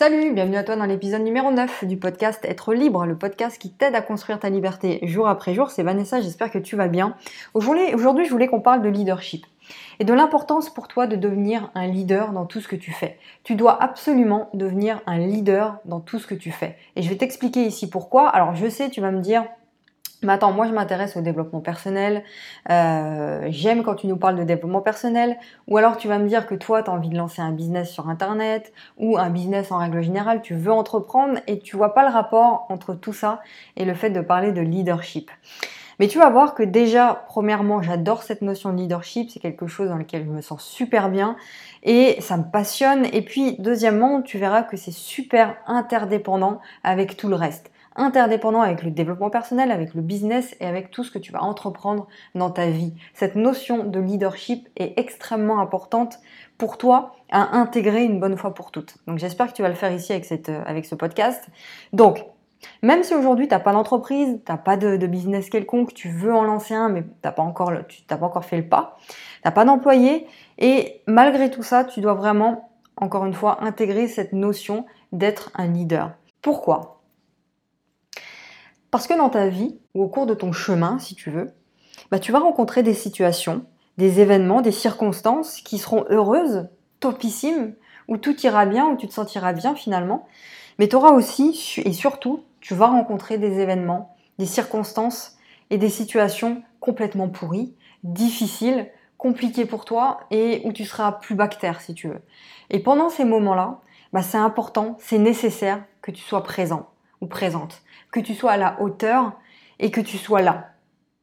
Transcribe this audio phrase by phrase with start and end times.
[0.00, 3.68] Salut, bienvenue à toi dans l'épisode numéro 9 du podcast Être libre, le podcast qui
[3.68, 5.70] t'aide à construire ta liberté jour après jour.
[5.70, 7.16] C'est Vanessa, j'espère que tu vas bien.
[7.52, 9.44] Aujourd'hui, je voulais qu'on parle de leadership
[9.98, 13.18] et de l'importance pour toi de devenir un leader dans tout ce que tu fais.
[13.44, 16.78] Tu dois absolument devenir un leader dans tout ce que tu fais.
[16.96, 18.30] Et je vais t'expliquer ici pourquoi.
[18.30, 19.44] Alors je sais, tu vas me dire,
[20.22, 22.22] mais attends, moi je m'intéresse au développement personnel,
[22.70, 26.46] euh, j'aime quand tu nous parles de développement personnel, ou alors tu vas me dire
[26.46, 29.78] que toi tu as envie de lancer un business sur internet, ou un business en
[29.78, 33.40] règle générale, tu veux entreprendre et tu vois pas le rapport entre tout ça
[33.76, 35.30] et le fait de parler de leadership.
[36.00, 39.90] Mais tu vas voir que déjà, premièrement, j'adore cette notion de leadership, c'est quelque chose
[39.90, 41.36] dans lequel je me sens super bien
[41.82, 43.04] et ça me passionne.
[43.12, 48.82] Et puis, deuxièmement, tu verras que c'est super interdépendant avec tout le reste interdépendant avec
[48.82, 52.50] le développement personnel, avec le business et avec tout ce que tu vas entreprendre dans
[52.50, 52.94] ta vie.
[53.14, 56.18] Cette notion de leadership est extrêmement importante
[56.58, 58.96] pour toi à intégrer une bonne fois pour toutes.
[59.06, 61.48] Donc j'espère que tu vas le faire ici avec, euh, ce podcast.
[61.92, 62.24] Donc,
[62.82, 66.34] même si aujourd'hui tu n'as pas d'entreprise, tu n'as pas de, business quelconque, tu veux
[66.34, 70.26] en lancer un, mais tu n'as pas encore fait le pas, tu n'as pas d'employé,
[70.58, 75.68] et malgré tout ça, tu dois vraiment, encore une fois, intégrer cette notion d'être un
[75.68, 76.12] leader.
[76.42, 76.99] Pourquoi?
[78.90, 81.52] Parce que dans ta vie, ou au cours de ton chemin, si tu veux,
[82.10, 83.64] bah, tu vas rencontrer des situations,
[83.98, 87.74] des événements, des circonstances qui seront heureuses, topissimes,
[88.08, 90.26] où tout ira bien, où tu te sentiras bien finalement.
[90.78, 95.36] Mais tu auras aussi, et surtout, tu vas rencontrer des événements, des circonstances
[95.70, 101.80] et des situations complètement pourries, difficiles, compliquées pour toi et où tu seras plus bactère
[101.80, 102.22] si tu veux.
[102.70, 103.80] Et pendant ces moments-là,
[104.12, 106.88] bah, c'est important, c'est nécessaire que tu sois présent
[107.20, 109.38] ou présente que tu sois à la hauteur
[109.78, 110.74] et que tu sois là,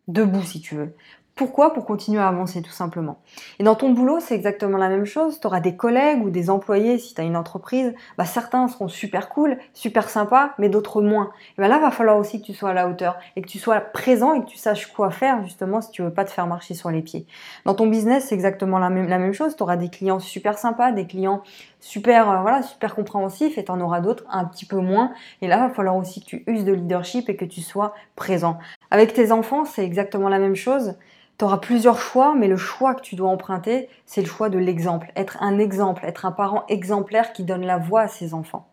[0.08, 0.96] debout si tu veux.
[1.38, 3.20] Pourquoi Pour continuer à avancer tout simplement.
[3.60, 5.40] Et dans ton boulot, c'est exactement la même chose.
[5.40, 8.88] Tu auras des collègues ou des employés, si tu as une entreprise, bah certains seront
[8.88, 11.30] super cool, super sympas, mais d'autres moins.
[11.52, 13.60] Et ben là, va falloir aussi que tu sois à la hauteur et que tu
[13.60, 16.48] sois présent et que tu saches quoi faire justement si tu veux pas te faire
[16.48, 17.28] marcher sur les pieds.
[17.66, 19.56] Dans ton business, c'est exactement la même, la même chose.
[19.56, 21.44] Tu auras des clients super sympas, des clients
[21.80, 25.14] super, euh, voilà, super compréhensifs et tu en auras d'autres un petit peu moins.
[25.44, 28.58] Et là, va falloir aussi que tu uses de leadership et que tu sois présent.
[28.90, 30.96] Avec tes enfants, c'est exactement la même chose.
[31.38, 34.58] Tu auras plusieurs choix, mais le choix que tu dois emprunter, c'est le choix de
[34.58, 35.12] l'exemple.
[35.16, 38.68] Être un exemple, être un parent exemplaire qui donne la voix à ses enfants.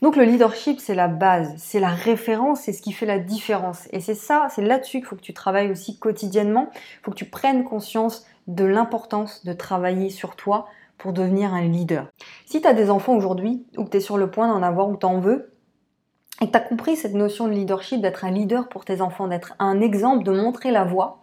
[0.00, 3.86] Donc le leadership, c'est la base, c'est la référence, c'est ce qui fait la différence.
[3.92, 6.70] Et c'est ça, c'est là-dessus qu'il faut que tu travailles aussi quotidiennement.
[6.72, 11.62] Il faut que tu prennes conscience de l'importance de travailler sur toi pour devenir un
[11.62, 12.06] leader.
[12.46, 14.88] Si tu as des enfants aujourd'hui, ou que tu es sur le point d'en avoir
[14.88, 15.52] ou t'en veux,
[16.40, 19.28] et que tu as compris cette notion de leadership, d'être un leader pour tes enfants,
[19.28, 21.20] d'être un exemple, de montrer la voie,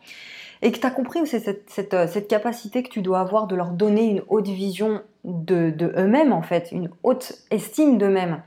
[0.62, 3.72] et que tu as compris cette, euh, cette, capacité que tu dois avoir de leur
[3.72, 8.41] donner une haute vision de, eux-mêmes, en fait, une haute estime d'eux-mêmes,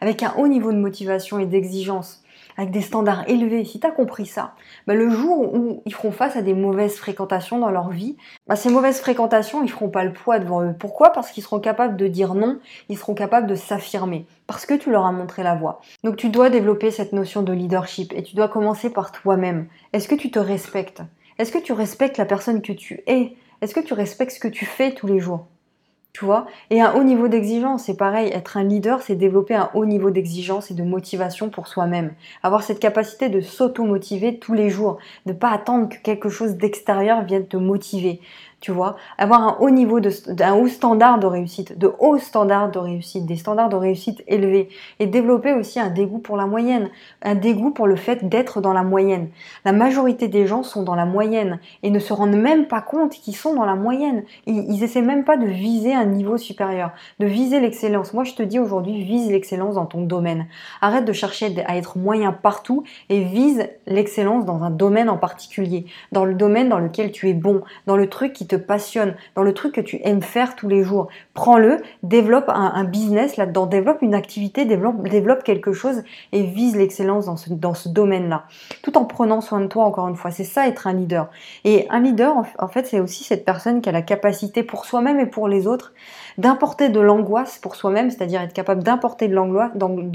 [0.00, 2.22] avec un haut niveau de motivation et d'exigence,
[2.56, 3.64] avec des standards élevés.
[3.64, 4.54] Si tu as compris ça,
[4.86, 8.16] bah, le jour où ils feront face à des mauvaises fréquentations dans leur vie,
[8.46, 10.74] bah, ces mauvaises fréquentations, ils feront pas le poids devant eux.
[10.78, 11.10] Pourquoi?
[11.10, 14.90] Parce qu'ils seront capables de dire non, ils seront capables de s'affirmer, parce que tu
[14.90, 15.80] leur as montré la voie.
[16.04, 19.66] Donc tu dois développer cette notion de leadership et tu dois commencer par toi-même.
[19.92, 21.02] Est-ce que tu te respectes?
[21.38, 23.34] Est-ce que tu respectes la personne que tu es?
[23.60, 25.46] Est-ce que tu respectes ce que tu fais tous les jours?
[26.12, 26.46] Tu vois?
[26.70, 30.10] Et un haut niveau d'exigence, c'est pareil, être un leader, c'est développer un haut niveau
[30.10, 32.12] d'exigence et de motivation pour soi-même.
[32.44, 37.24] Avoir cette capacité de s'auto-motiver tous les jours, de pas attendre que quelque chose d'extérieur
[37.24, 38.20] vienne te motiver
[38.64, 42.70] tu vois, avoir un haut niveau de, d'un haut standard de réussite, de hauts standards
[42.70, 44.70] de réussite, des standards de réussite élevés,
[45.00, 46.88] et développer aussi un dégoût pour la moyenne,
[47.20, 49.28] un dégoût pour le fait d'être dans la moyenne.
[49.66, 53.12] La majorité des gens sont dans la moyenne et ne se rendent même pas compte
[53.12, 54.24] qu'ils sont dans la moyenne.
[54.46, 58.14] Ils, ils essaient même pas de viser un niveau supérieur, de viser l'excellence.
[58.14, 60.46] Moi, je te dis aujourd'hui, vise l'excellence dans ton domaine.
[60.80, 65.84] Arrête de chercher à être moyen partout et vise l'excellence dans un domaine en particulier,
[66.12, 69.42] dans le domaine dans lequel tu es bon, dans le truc qui te passionne, dans
[69.42, 71.08] le truc que tu aimes faire tous les jours.
[71.34, 76.02] Prends-le, développe un, business là-dedans, développe une activité, développe, quelque chose
[76.32, 78.44] et vise l'excellence dans ce, dans ce domaine-là.
[78.82, 80.30] Tout en prenant soin de toi, encore une fois.
[80.30, 81.28] C'est ça être un leader.
[81.64, 85.20] Et un leader, en fait, c'est aussi cette personne qui a la capacité pour soi-même
[85.20, 85.92] et pour les autres
[86.38, 89.34] d'importer de l'angoisse pour soi-même, c'est-à-dire être capable d'importer de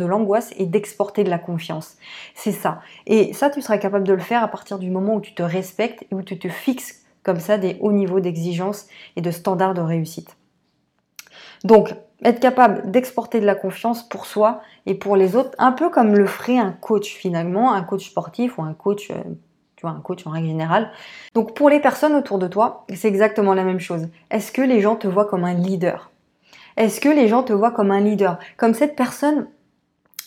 [0.05, 1.97] l'angoisse et d'exporter de la confiance.
[2.35, 2.81] C'est ça.
[3.07, 5.43] Et ça, tu seras capable de le faire à partir du moment où tu te
[5.43, 6.98] respectes et où tu te fixes
[7.29, 10.35] comme ça des hauts niveaux d'exigence et de standards de réussite.
[11.63, 11.93] Donc,
[12.23, 16.15] être capable d'exporter de la confiance pour soi et pour les autres, un peu comme
[16.15, 19.17] le ferait un coach finalement, un coach sportif ou un coach, euh,
[19.75, 20.89] tu vois, un coach en règle générale.
[21.35, 24.07] Donc, pour les personnes autour de toi, c'est exactement la même chose.
[24.31, 26.09] Est-ce que les gens te voient comme un leader?
[26.77, 29.45] Est-ce que les gens te voient comme un leader, comme cette personne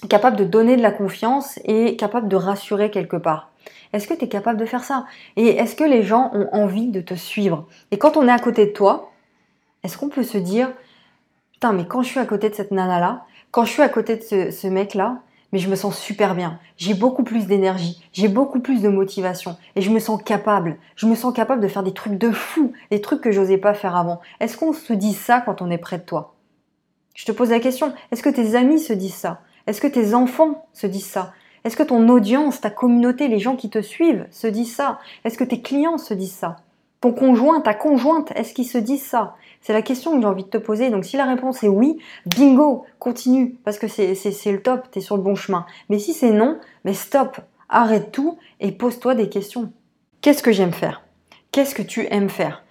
[0.09, 3.52] capable de donner de la confiance et capable de rassurer quelque part
[3.93, 5.07] Est-ce que tu es capable de faire ça?
[5.37, 7.67] Et est-ce que les gens ont envie de te suivre?
[7.91, 9.13] Et quand on est à côté de toi,
[9.83, 10.71] est-ce qu'on peut se dire,
[11.53, 14.17] putain, mais quand je suis à côté de cette nana-là, quand je suis à côté
[14.17, 15.21] de ce, mec-là,
[15.53, 16.59] mais je me sens super bien.
[16.79, 20.79] J'ai beaucoup plus d'énergie, j'ai beaucoup plus de motivation et je me sens capable.
[20.97, 23.75] Je me sens capable de faire des trucs de fou, des trucs que j'osais pas
[23.75, 24.21] faire avant.
[24.41, 26.35] Est-ce qu'on se dit ça quand on est près de toi?
[27.15, 29.43] Je te pose la question, est-ce que tes amis se disent ça?
[29.67, 31.35] Est-ce que tes enfants se disent ça?
[31.65, 34.99] Est-ce que ton audience, ta communauté, les gens qui te suivent se disent ça?
[35.25, 36.57] Est-ce que tes clients se disent ça?
[37.01, 39.37] Ton conjoint, ta conjointe, est-ce qu'ils se disent ça?
[39.61, 40.91] C'est la question que j'ai envie de te poser.
[40.91, 44.13] Donc si la réponse est oui, bingo, continue, parce que c'est
[44.53, 45.67] le top, tu es sur le bon chemin.
[45.89, 47.39] Mais si c'est non, mais stop,
[47.69, 49.73] arrête tout et pose-toi des questions.
[50.21, 51.03] Qu'est-ce que j'aime faire?
[51.51, 52.63] Qu'est-ce que tu aimes faire?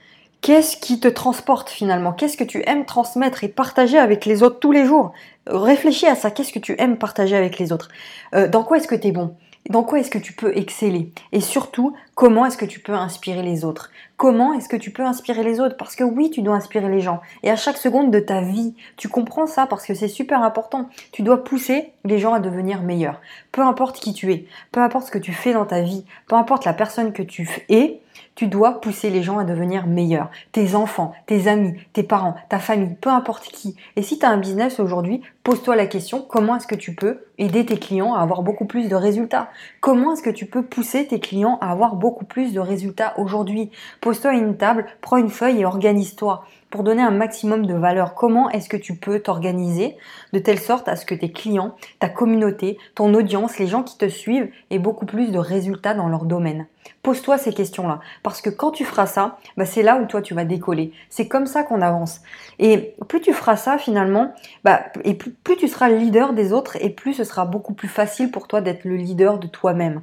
[0.41, 2.13] Qu'est-ce qui te transporte finalement?
[2.13, 5.11] Qu'est-ce que tu aimes transmettre et partager avec les autres tous les jours?
[5.45, 6.31] Réfléchis à ça.
[6.31, 7.89] Qu'est-ce que tu aimes partager avec les autres?
[8.33, 9.35] Euh, Dans quoi est-ce que tu es bon?
[9.69, 11.11] Dans quoi est-ce que tu peux exceller?
[11.31, 13.89] Et surtout, comment est-ce que tu peux inspirer les autres?
[14.15, 15.75] Comment est-ce que tu peux inspirer les autres?
[15.75, 17.19] Parce que oui, tu dois inspirer les gens.
[17.41, 20.87] Et à chaque seconde de ta vie, tu comprends ça parce que c'est super important.
[21.11, 23.19] Tu dois pousser les gens à devenir meilleurs.
[23.51, 26.35] Peu importe qui tu es, peu importe ce que tu fais dans ta vie, peu
[26.35, 28.01] importe la personne que tu es,
[28.35, 30.29] tu dois pousser les gens à devenir meilleurs.
[30.51, 33.75] Tes enfants, tes amis, tes parents, ta famille, peu importe qui.
[33.95, 37.25] Et si tu as un business aujourd'hui, pose-toi la question, comment est-ce que tu peux
[37.37, 39.49] aider tes clients à avoir beaucoup plus de résultats?
[39.79, 43.71] Comment est-ce que tu peux pousser tes clients à avoir beaucoup plus de résultats aujourd'hui
[44.01, 48.15] Pose-toi une table, prends une feuille et organise-toi pour donner un maximum de valeur.
[48.15, 49.97] Comment est-ce que tu peux t'organiser
[50.33, 53.97] de telle sorte à ce que tes clients, ta communauté, ton audience, les gens qui
[53.97, 56.67] te suivent aient beaucoup plus de résultats dans leur domaine?
[57.03, 57.99] Pose-toi ces questions-là.
[58.23, 60.93] Parce que quand tu feras ça, bah c'est là où toi tu vas décoller.
[61.09, 62.21] C'est comme ça qu'on avance.
[62.57, 64.33] Et plus tu feras ça finalement,
[64.63, 67.73] bah, et plus, plus tu seras le leader des autres, et plus ce sera beaucoup
[67.73, 70.01] plus facile pour toi d'être le leader de toi-même.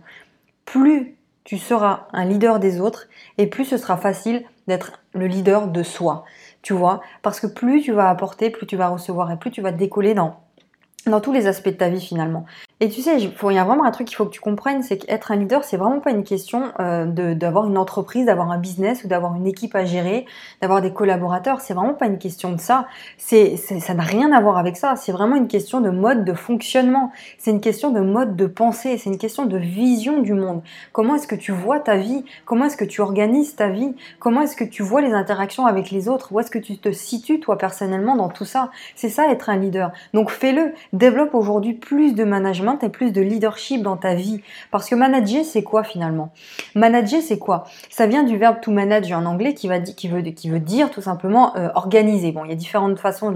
[0.64, 1.17] Plus
[1.48, 3.08] tu seras un leader des autres,
[3.38, 6.26] et plus ce sera facile d'être le leader de soi
[6.60, 9.62] tu vois, parce que plus tu vas apporter, plus tu vas recevoir et plus tu
[9.62, 10.40] vas décoller dans,
[11.06, 12.44] dans tous les aspects de ta vie finalement.
[12.80, 14.98] Et tu sais, il y a vraiment un truc qu'il faut que tu comprennes, c'est
[14.98, 19.02] qu'être un leader, c'est vraiment pas une question euh, d'avoir une entreprise, d'avoir un business
[19.02, 20.26] ou d'avoir une équipe à gérer,
[20.60, 21.60] d'avoir des collaborateurs.
[21.60, 22.86] C'est vraiment pas une question de ça.
[23.16, 24.94] C'est, ça n'a rien à voir avec ça.
[24.94, 27.10] C'est vraiment une question de mode de fonctionnement.
[27.36, 28.96] C'est une question de mode de pensée.
[28.96, 30.62] C'est une question de vision du monde.
[30.92, 32.24] Comment est-ce que tu vois ta vie?
[32.44, 33.96] Comment est-ce que tu organises ta vie?
[34.20, 36.30] Comment est-ce que tu vois les interactions avec les autres?
[36.30, 38.70] Où est-ce que tu te situes toi personnellement dans tout ça?
[38.94, 39.90] C'est ça être un leader.
[40.14, 40.74] Donc fais-le.
[40.92, 44.42] Développe aujourd'hui plus de management et plus de leadership dans ta vie.
[44.70, 46.32] Parce que manager, c'est quoi finalement?
[46.74, 47.64] Manager, c'est quoi?
[47.88, 50.90] Ça vient du verbe to manage en anglais qui, va, qui, veut, qui veut dire
[50.90, 52.32] tout simplement euh, organiser.
[52.32, 53.30] Bon, il y a différentes façons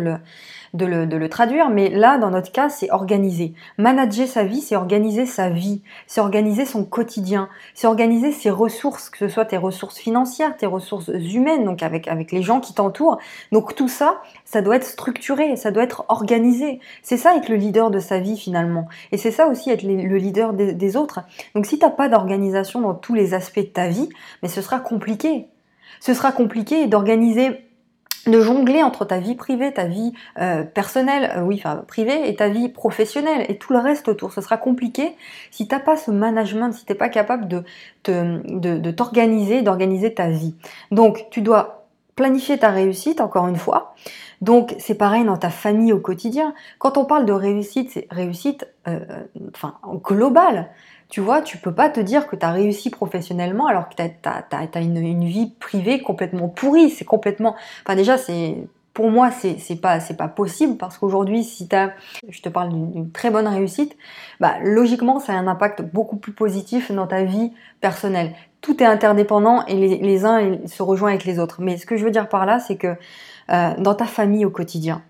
[0.74, 3.52] de le, traduire, mais là, dans notre cas, c'est organiser.
[3.76, 9.10] Manager sa vie, c'est organiser sa vie, c'est organiser son quotidien, c'est organiser ses ressources,
[9.10, 12.72] que ce soit tes ressources financières, tes ressources humaines, donc avec, avec les gens qui
[12.72, 13.18] t'entourent.
[13.52, 16.80] Donc tout ça, ça doit être structuré, ça doit être organisé.
[17.02, 18.88] C'est ça être le leader de sa vie finalement.
[19.12, 21.20] Et c'est ça aussi être le leader des, des autres.
[21.54, 24.08] Donc si tu n'as pas d'organisation dans tous les aspects de ta vie,
[24.42, 25.48] mais ce sera compliqué.
[26.00, 27.60] Ce sera compliqué d'organiser
[28.26, 32.36] de jongler entre ta vie privée, ta vie euh, personnelle, euh, oui, enfin privée, et
[32.36, 34.32] ta vie professionnelle, et tout le reste autour.
[34.32, 35.16] Ce sera compliqué
[35.50, 40.54] si t'as pas ce management, si t'es pas capable de, t'organiser, d'organiser ta vie.
[40.90, 43.94] Donc, tu dois planifier ta réussite, encore une fois.
[44.40, 46.54] Donc, c'est pareil dans ta famille au quotidien.
[46.78, 49.00] Quand on parle de réussite, c'est réussite, euh,
[49.54, 50.70] enfin, globale.
[51.12, 54.02] Tu vois, tu peux pas te dire que tu as réussi professionnellement alors que tu
[54.02, 56.88] as, une, vie privée complètement pourrie.
[56.88, 57.54] C'est complètement.
[57.84, 58.56] Enfin, déjà, c'est.
[58.94, 61.90] Pour moi, c'est pas, pas possible parce qu'aujourd'hui, si as,
[62.26, 63.94] je te parle d'une très bonne réussite,
[64.40, 67.52] bah, logiquement, ça a un impact beaucoup plus positif dans ta vie
[67.82, 68.32] personnelle.
[68.62, 71.60] Tout est interdépendant et les, uns se rejoignent avec les autres.
[71.60, 72.96] Mais ce que je veux dire par là, c'est que
[73.50, 75.02] euh, dans ta famille au quotidien,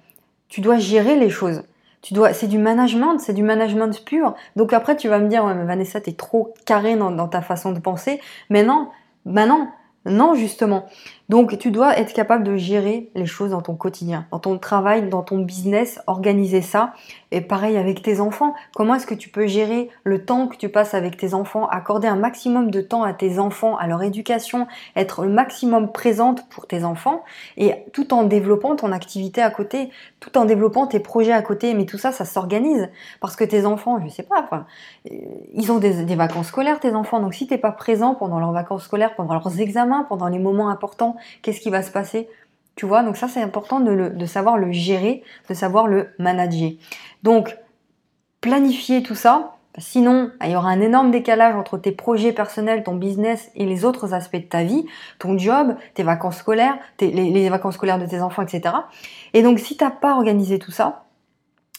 [0.49, 1.63] tu dois gérer les choses.
[2.03, 4.35] Tu dois, c'est du management, c'est du management pur.
[4.57, 7.43] Donc après, tu vas me dire, ouais, mais Vanessa, t'es trop carré dans, dans, ta
[7.43, 8.21] façon de penser.
[8.51, 8.91] Mais non,
[9.25, 9.69] bah non,
[10.05, 10.87] non, justement.
[11.33, 15.09] Donc, tu dois être capable de gérer les choses dans ton quotidien, dans ton travail,
[15.09, 16.93] dans ton business, organiser ça.
[17.31, 18.53] Et pareil avec tes enfants.
[18.75, 22.07] Comment est-ce que tu peux gérer le temps que tu passes avec tes enfants, accorder
[22.07, 26.67] un maximum de temps à tes enfants, à leur éducation, être le maximum présente pour
[26.67, 27.25] tes enfants
[27.57, 29.89] et tout en développant ton activité à côté,
[30.21, 31.73] tout en développant tes projets à côté.
[31.73, 34.47] Mais tout ça, ça s'organise parce que tes enfants, je sais pas,
[35.11, 35.15] euh,
[35.55, 37.21] ils ont des, des vacances scolaires, tes enfants.
[37.21, 40.69] Donc, si t'es pas présent pendant leurs vacances scolaires, pendant leurs examens, pendant les moments
[40.69, 42.29] importants, qu'est-ce qui va se passer
[42.77, 46.73] Tu vois, donc ça c'est important de, savoir le gérer, de savoir le manager.
[47.23, 47.57] Donc,
[48.41, 52.95] planifier tout ça, Sinon, il y aura un énorme décalage entre tes projets personnels, ton
[52.95, 54.85] business et les autres aspects de ta vie,
[55.19, 58.75] ton job, tes vacances scolaires, les, vacances scolaires de tes enfants, etc.
[59.33, 61.05] Et donc, si t'as pas organisé tout ça,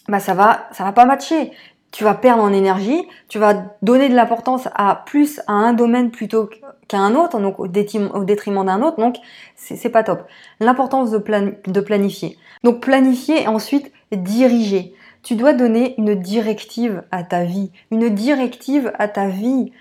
[0.08, 1.52] bah ça va, va pas matcher.
[1.94, 6.10] Tu vas perdre en énergie, tu vas donner de l'importance à plus à un domaine
[6.12, 6.50] plutôt
[6.88, 8.98] qu'à un autre, donc au détriment, d'un autre.
[8.98, 9.18] Donc,
[9.56, 10.24] c'est pas top.
[10.60, 12.38] L'importance de, planifier.
[12.64, 18.92] Donc, planifier et ensuite diriger tu dois donner une directive à ta vie, une directive
[19.00, 19.72] à ta vie.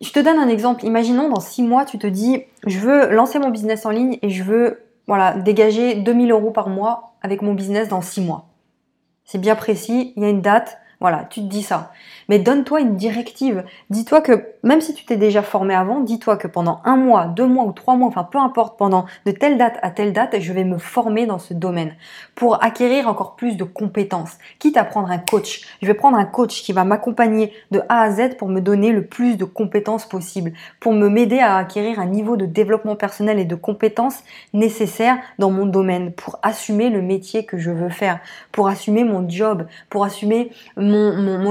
[0.00, 0.84] Je te donne un exemple.
[0.84, 4.30] Imaginons dans six mois, tu te dis, je veux lancer mon business en ligne et
[4.30, 8.48] je veux, voilà, dégager 2000 euros par mois avec mon business dans six mois.
[9.24, 11.92] C'est bien précis, il y a une date, voilà, tu te dis ça.
[12.28, 13.64] Mais donne-toi une directive.
[13.88, 17.46] Dis-toi que, même si tu t'es déjà formé avant, dis-toi que pendant un mois, deux
[17.46, 20.52] mois ou trois mois, enfin peu importe, pendant de telle date à telle date, je
[20.52, 21.94] vais me former dans ce domaine
[22.34, 24.38] pour acquérir encore plus de compétences.
[24.58, 25.62] Quitte à prendre un coach.
[25.80, 28.90] Je vais prendre un coach qui va m'accompagner de A à Z pour me donner
[28.90, 33.38] le plus de compétences possible, pour me m'aider à acquérir un niveau de développement personnel
[33.38, 38.18] et de compétences nécessaires dans mon domaine, pour assumer le métier que je veux faire,
[38.50, 40.50] pour assumer mon job, pour assumer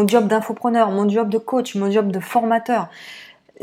[0.08, 2.90] job d'infopreneur, mon job de coach, mon job de formateur.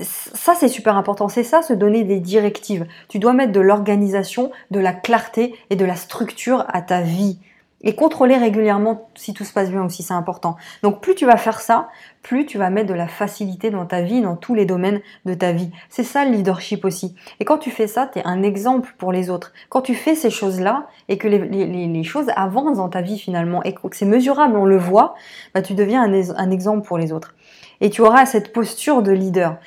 [0.01, 1.29] Ça, c'est super important.
[1.29, 2.87] C'est ça, se donner des directives.
[3.09, 7.39] Tu dois mettre de l'organisation, de la clarté et de la structure à ta vie
[7.85, 10.57] et contrôler régulièrement si tout se passe bien aussi, c'est important.
[10.83, 11.89] Donc plus tu vas faire ça,
[12.23, 15.35] plus tu vas mettre de la facilité dans ta vie, dans tous les domaines de
[15.35, 15.71] ta vie.
[15.91, 17.15] C'est ça le leadership aussi.
[17.39, 19.53] Et quand tu fais ça, tu es un exemple pour les autres.
[19.69, 23.75] Quand tu fais ces choses-là et que les, choses avancent dans ta vie finalement et
[23.75, 25.15] que c'est mesurable, on le voit,
[25.55, 27.35] bah, tu deviens un exemple pour les autres.
[27.81, 29.59] Et tu auras cette posture de leader.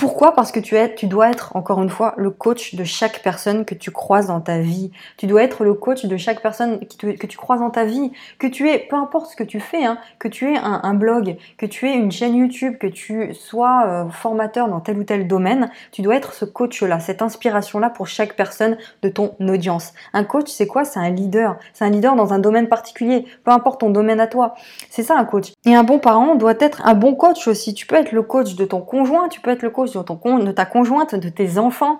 [0.00, 0.34] Pourquoi?
[0.34, 3.66] Parce que tu, es, tu dois être, encore une fois, le coach de chaque personne
[3.66, 4.92] que tu croises dans ta vie.
[5.18, 8.10] Tu dois être le coach de chaque personne que tu croises dans ta vie.
[8.38, 11.36] Que tu aies, peu importe ce que tu fais, hein, que tu aies un, blog,
[11.58, 15.28] que tu aies une chaîne YouTube, que tu sois euh, formateur dans tel ou tel
[15.28, 19.92] domaine, tu dois être ce coach-là, cette inspiration-là pour chaque personne de ton audience.
[20.14, 20.86] Un coach, c'est quoi?
[20.86, 21.58] C'est un leader.
[21.74, 24.54] C'est un leader dans un domaine particulier, peu importe ton domaine à toi.
[24.88, 25.52] C'est ça un coach.
[25.66, 27.74] Et un bon parent doit être un bon coach aussi.
[27.74, 30.66] Tu peux être le coach de ton conjoint, tu peux être le coach de ta
[30.66, 31.98] conjointe, de tes enfants.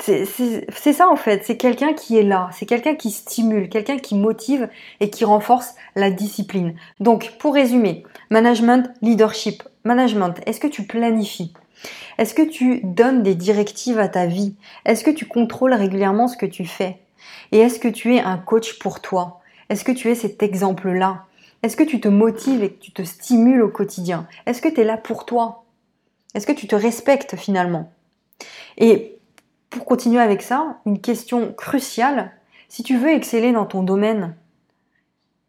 [0.00, 4.14] C'est ça en fait, c'est quelqu'un qui est là, c'est quelqu'un qui stimule, quelqu'un qui
[4.14, 4.68] motive
[5.00, 6.74] et qui renforce la discipline.
[7.00, 11.52] Donc pour résumer, management, leadership, management, est-ce que tu planifies?
[12.18, 14.54] Est-ce que tu donnes des directives à ta vie?
[14.84, 16.98] Est-ce que tu contrôles régulièrement ce que tu fais?
[17.50, 19.40] Et est-ce que tu es un coach pour toi?
[19.68, 21.24] Est-ce que tu es cet exemple-là?
[21.62, 24.26] Est-ce que tu te motives et que tu te stimules au quotidien?
[24.46, 25.64] Est-ce que tu es là pour toi?
[26.34, 27.92] Est-ce que tu te respectes finalement?
[28.76, 29.18] Et
[29.70, 32.32] pour continuer avec ça, une question cruciale,
[32.68, 34.34] si tu veux exceller dans ton domaine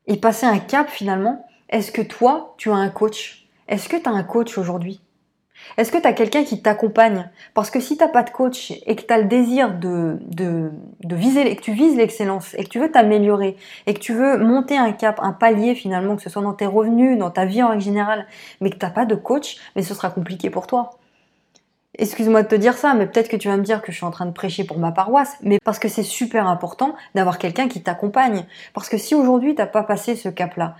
[0.08, 3.48] et passer un cap finalement, est-ce que toi, tu as un coach?
[3.68, 5.02] Est-ce que tu as un coach aujourd'hui?
[5.78, 7.30] Est-ce que tu as quelqu'un qui t'accompagne?
[7.54, 10.20] Parce que si tu n'as pas de coach et que tu as le désir de,
[11.10, 13.56] viser, que tu vises l'excellence et que tu veux t'améliorer
[13.88, 16.66] et que tu veux monter un cap, un palier finalement, que ce soit dans tes
[16.66, 18.26] revenus, dans ta vie en règle générale,
[18.62, 20.92] mais que tu n'as pas de coach, mais ce sera compliqué pour toi.
[21.98, 24.06] Excuse-moi de te dire ça, mais peut-être que tu vas me dire que je suis
[24.06, 27.68] en train de prêcher pour ma paroisse, mais parce que c'est super important d'avoir quelqu'un
[27.68, 28.46] qui t'accompagne.
[28.76, 30.76] Parce que si aujourd'hui t'as pas passé ce cap-là,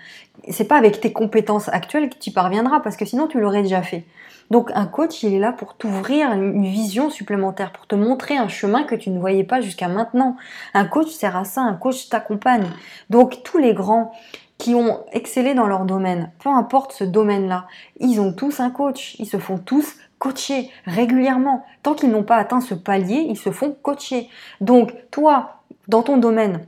[0.50, 3.82] c'est pas avec tes compétences actuelles que tu parviendras, parce que sinon tu l'aurais déjà
[3.82, 4.06] fait.
[4.52, 8.48] Donc un coach, il est là pour t'ouvrir une vision supplémentaire, pour te montrer un
[8.48, 10.38] chemin que tu ne voyais pas jusqu'à maintenant.
[10.76, 12.68] Un coach sert à ça, un coach t'accompagne.
[13.10, 14.12] Donc tous les grands
[14.60, 17.66] qui ont excellé dans leur domaine, peu importe ce domaine-là,
[18.00, 21.66] ils ont tous un coach, ils se font tous coacher régulièrement.
[21.82, 24.30] Tant qu'ils n'ont pas atteint ce palier, ils se font coacher.
[24.62, 26.66] Donc, toi, dans ton domaine,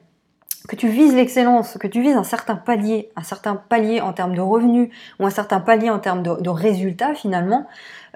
[0.67, 4.36] que tu vises l'excellence, que tu vises un certain palier, un certain palier en termes
[4.36, 4.89] de revenus
[5.20, 7.67] ou un certain palier en termes de, résultats finalement,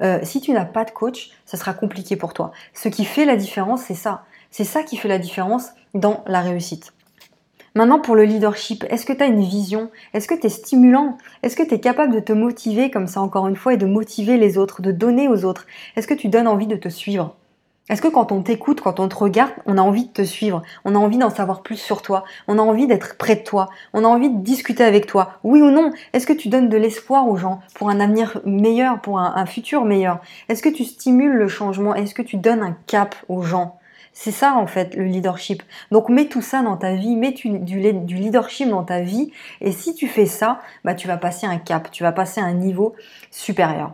[0.01, 2.51] euh, si tu n'as pas de coach, ça sera compliqué pour toi.
[2.73, 4.23] Ce qui fait la différence, c'est ça.
[4.51, 6.94] C'est ça qui fait la différence dans la réussite.
[7.77, 9.91] Maintenant, pour le leadership, est-ce que tu as une vision?
[10.13, 11.17] Est-ce que tu es stimulant?
[11.43, 13.85] Est-ce que tu es capable de te motiver comme ça, encore une fois, et de
[13.85, 15.67] motiver les autres, de donner aux autres?
[15.97, 17.35] Est-ce que tu donnes envie de te suivre?
[17.89, 20.61] Est-ce que quand on t'écoute, quand on te regarde, on a envie de te suivre?
[20.85, 22.23] On a envie d'en savoir plus sur toi?
[22.47, 23.67] On a envie d'être près de toi?
[23.93, 25.33] On a envie de discuter avec toi?
[25.43, 25.91] Oui ou non?
[26.13, 29.45] Est-ce que tu donnes de l'espoir aux gens pour un avenir meilleur, pour un, un
[29.45, 30.21] futur meilleur?
[30.47, 31.93] Est-ce que tu stimules le changement?
[31.93, 33.77] Est-ce que tu donnes un cap aux gens?
[34.15, 35.61] C'est ça en fait le leadership.
[35.91, 39.31] Donc mets tout ça dans ta vie, mets du, leadership dans ta vie
[39.61, 42.53] et si tu fais ça, bah, tu vas passer un cap, tu vas passer un
[42.53, 42.95] niveau
[43.29, 43.93] supérieur.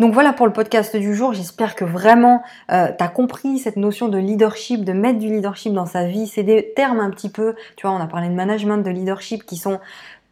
[0.00, 1.34] Donc voilà pour le podcast du jour.
[1.34, 2.42] J'espère que vraiment
[2.72, 6.26] euh, tu as compris cette notion de leadership, de mettre du leadership dans sa vie.
[6.26, 9.44] C'est des termes un petit peu, tu vois, on a parlé de management, de leadership
[9.44, 9.78] qui sont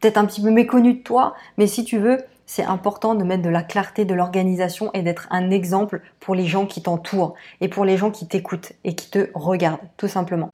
[0.00, 2.18] peut-être un petit peu méconnus de toi, mais si tu veux,
[2.50, 6.46] c'est important de mettre de la clarté, de l'organisation et d'être un exemple pour les
[6.46, 10.50] gens qui t'entourent et pour les gens qui t'écoutent et qui te regardent, tout simplement.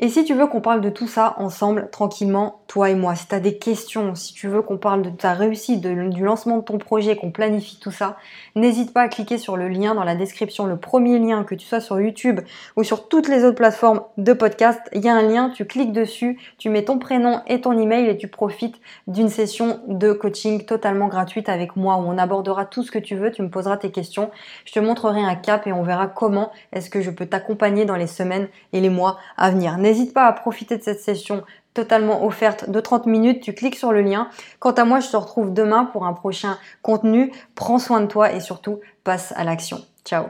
[0.00, 3.26] Et si tu veux qu'on parle de tout ça ensemble, tranquillement, toi et moi, si
[3.26, 6.62] tu as des questions, si tu veux qu'on parle de ta réussite, du lancement de
[6.62, 8.16] ton projet, qu'on planifie tout ça,
[8.54, 11.66] n'hésite pas à cliquer sur le lien dans la description, le premier lien, que tu
[11.66, 12.38] sois sur YouTube
[12.76, 14.80] ou sur toutes les autres plateformes de podcast.
[14.92, 18.08] Il y a un lien, tu cliques dessus, tu mets ton prénom et ton email
[18.08, 18.76] et tu profites
[19.08, 23.16] d'une session de coaching totalement gratuite avec moi où on abordera tout ce que tu
[23.16, 24.30] veux, tu me poseras tes questions,
[24.64, 27.96] je te montrerai un cap et on verra comment est-ce que je peux t'accompagner dans
[27.96, 29.76] les semaines et les mois à venir.
[29.88, 33.40] N'hésite pas à profiter de cette session totalement offerte de 30 minutes.
[33.42, 34.28] Tu cliques sur le lien.
[34.58, 37.32] Quant à moi, je te retrouve demain pour un prochain contenu.
[37.54, 39.80] Prends soin de toi et surtout, passe à l'action.
[40.04, 40.26] Ciao